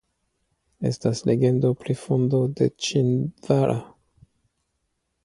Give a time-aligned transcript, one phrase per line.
[0.89, 3.77] Estas legendo pri fondo de Ĉindvara.